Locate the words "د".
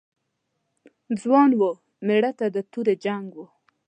2.55-2.57